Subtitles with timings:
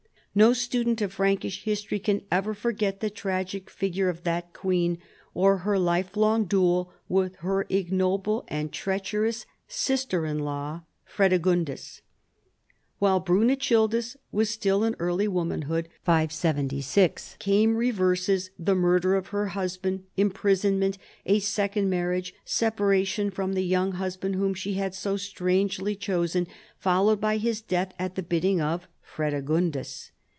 [0.33, 4.99] No student of Frankish his tory can ever forget the tragic figure of that queen
[5.33, 11.99] or her life long duel with her ignoble and treach erous sister in law Fredegundis.
[12.97, 20.05] "While Brunechildis was still in early womanhood (576) came reverses, the murder of her husband,
[20.15, 26.47] imprisonment, a second marriage, separation from the young husband whom she had so strangely chosen,
[26.77, 30.11] followed by his death at the bidding of Fredegundis.